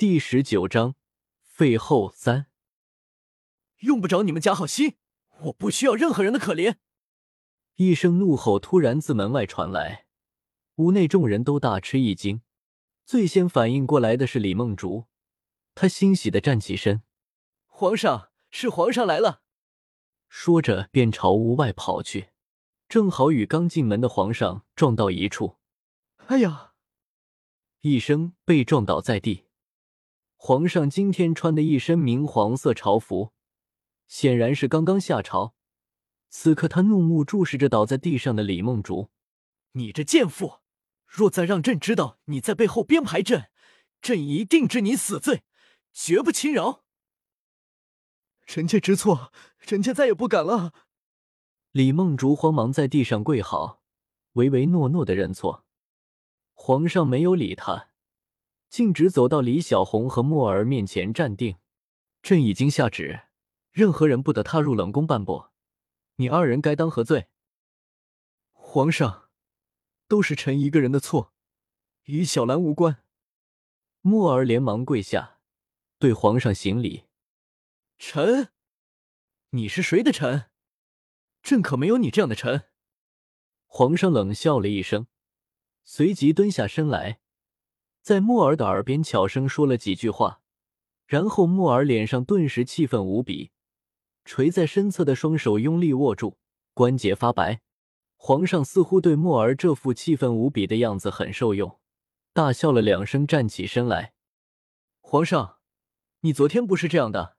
[0.00, 0.94] 第十九章
[1.42, 2.46] 废后三。
[3.80, 4.96] 用不着你们假好心，
[5.42, 6.76] 我不需要任何人的可怜。
[7.74, 10.06] 一声怒吼突然自门外传来，
[10.76, 12.40] 屋内众人都大吃一惊。
[13.04, 15.04] 最先反应过来的是李梦竹，
[15.74, 17.02] 她欣喜的站起身
[17.68, 19.42] ：“皇上，是皇上来了！”
[20.30, 22.30] 说着便朝屋外跑去，
[22.88, 25.58] 正好与刚进门的皇上撞到一处。
[26.28, 26.72] 哎呀！
[27.82, 29.44] 一声被撞倒在地。
[30.42, 33.34] 皇上今天穿的一身明黄色朝服，
[34.08, 35.54] 显然是刚刚下朝。
[36.30, 39.10] 此刻他怒目注视着倒在地上的李梦竹
[39.72, 40.60] ：“你这贱妇，
[41.06, 43.50] 若再让朕知道你在背后编排朕，
[44.00, 45.42] 朕一定治你死罪，
[45.92, 46.84] 绝不轻饶。”
[48.46, 49.30] 臣妾知错，
[49.60, 50.72] 臣妾再也不敢了。
[51.70, 53.82] 李梦竹慌忙在地上跪好，
[54.32, 55.66] 唯唯诺诺的认错。
[56.54, 57.89] 皇上没有理他，
[58.70, 61.58] 径直走到李小红和墨儿面前站定。
[62.22, 63.22] 朕已经下旨，
[63.72, 65.46] 任何人不得踏入冷宫半步。
[66.16, 67.28] 你二人该当何罪？
[68.52, 69.28] 皇上，
[70.06, 71.34] 都是臣一个人的错，
[72.04, 73.02] 与小兰无关。
[74.02, 75.40] 墨儿连忙跪下，
[75.98, 77.06] 对皇上行礼。
[77.98, 78.50] 臣，
[79.50, 80.50] 你是谁的臣？
[81.42, 82.68] 朕可没有你这样的臣。
[83.66, 85.06] 皇上冷笑了一声。
[85.82, 87.20] 随即蹲下身来，
[88.02, 90.40] 在莫儿的耳边悄声说了几句话，
[91.06, 93.50] 然后莫儿脸上顿时气愤无比，
[94.24, 96.38] 垂在身侧的双手用力握住，
[96.72, 97.60] 关节发白。
[98.16, 101.78] 皇上似乎对莫儿这副气愤无比的样子很受用，
[102.32, 104.12] 大笑了两声，站起身来
[105.00, 105.56] ：“皇上，
[106.20, 107.36] 你昨天不是这样的。”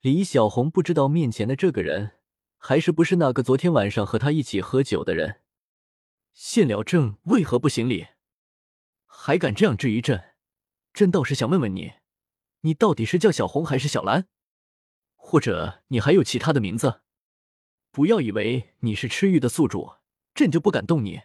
[0.00, 2.12] 李小红不知道面前的这个人
[2.56, 5.40] 还是不是那个昨天晚上和他一起喝酒的人。
[6.32, 8.06] 献了正为何不行礼？
[9.22, 10.32] 还敢这样质疑朕？
[10.94, 11.92] 朕倒是想问问你，
[12.62, 14.26] 你到底是叫小红还是小兰？
[15.14, 17.02] 或者你还有其他的名字？
[17.90, 19.96] 不要以为你是赤玉的宿主，
[20.34, 21.20] 朕就不敢动你。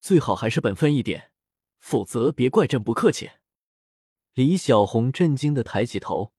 [0.00, 1.30] 最好还是本分一点，
[1.78, 3.30] 否则别怪朕不客气。
[4.34, 6.32] 李小红震惊的抬起头，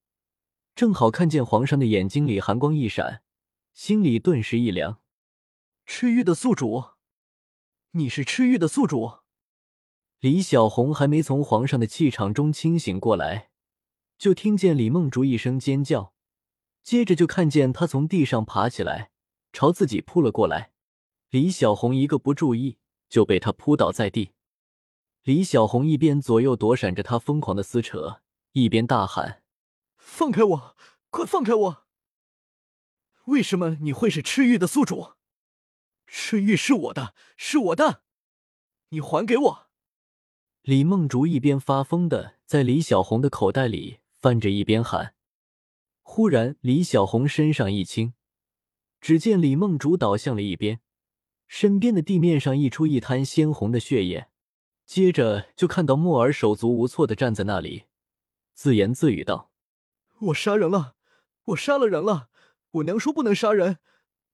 [0.75, 3.23] 正好看见皇上的眼睛里寒光一闪，
[3.71, 4.99] 心里顿时一凉。
[5.85, 6.89] 赤玉的宿主。
[7.91, 9.18] 你是赤玉的宿主，
[10.19, 13.51] 李小红还没从皇上的气场中清醒过来，
[14.17, 16.13] 就听见李梦竹一声尖叫，
[16.83, 19.11] 接着就看见他从地上爬起来，
[19.53, 20.73] 朝自己扑了过来。
[21.29, 24.33] 李小红一个不注意，就被他扑倒在地。
[25.23, 29.43] 李小红一边左右躲闪着他疯狂的撕扯，一边大喊
[29.95, 30.75] ：“放开我！
[31.09, 31.87] 快放开我！
[33.25, 35.13] 为什么你会是赤玉的宿主？”
[36.05, 38.03] 赤玉是我的，是我的，
[38.89, 39.68] 你还给我！
[40.63, 45.15] 李梦竹一边发疯的在李小红的口袋里翻着，一边喊。
[46.01, 48.13] 忽然，李小红身上一轻，
[48.99, 50.81] 只见李梦竹倒向了一边，
[51.47, 54.27] 身边的地面上溢出一滩鲜红的血液，
[54.85, 57.85] 接着就看到莫尔手足无措的站在那里，
[58.53, 59.51] 自言自语道
[60.19, 60.95] ：“我杀人了，
[61.45, 62.29] 我杀了人了，
[62.71, 63.79] 我娘说不能杀人。”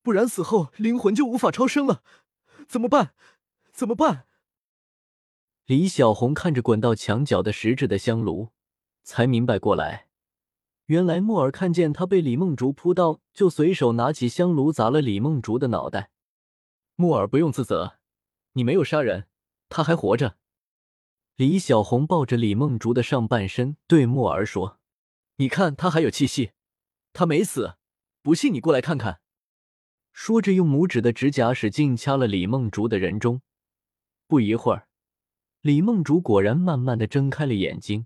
[0.02, 2.04] 不然死后灵魂就无法超生了，
[2.68, 3.14] 怎么办？
[3.72, 4.28] 怎么办？
[5.66, 8.50] 李小红看着滚到墙角的实质的香炉，
[9.02, 10.06] 才明白过来，
[10.86, 16.12] 原来木耳看见他被李梦竹扑到，就随手拿起香炉砸了李梦竹的脑袋。
[16.96, 17.98] 木耳不用自责，
[18.54, 19.26] 你没有杀人，
[19.68, 20.38] 他还活着。
[21.36, 24.80] 李小红抱着李梦竹的上半身对木耳说
[25.38, 26.52] ：“你看他还有气息，
[27.12, 27.78] 他没死，
[28.22, 29.20] 不信你过来看看。”
[30.14, 33.42] 说着，用拇指的指甲使劲掐了李梦竹的人中。
[34.28, 34.88] 不一会儿，
[35.66, 38.06] 李梦竹果然慢慢的睁开了眼睛。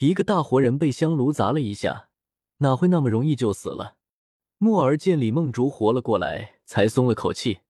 [0.00, 2.10] 一个大活人被香炉砸了一下，
[2.58, 3.96] 哪会那么容易就死了？
[4.58, 7.60] 墨儿见李梦竹活了过来，才松了口气。